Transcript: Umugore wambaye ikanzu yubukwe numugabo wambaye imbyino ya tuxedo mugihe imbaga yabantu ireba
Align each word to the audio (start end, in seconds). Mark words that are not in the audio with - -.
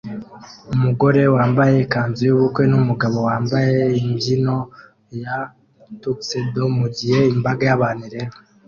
Umugore 0.73 1.21
wambaye 1.35 1.75
ikanzu 1.85 2.21
yubukwe 2.29 2.63
numugabo 2.71 3.17
wambaye 3.27 3.77
imbyino 4.03 4.57
ya 5.23 5.37
tuxedo 6.01 6.61
mugihe 6.77 7.19
imbaga 7.33 7.63
yabantu 7.71 8.03
ireba 8.09 8.35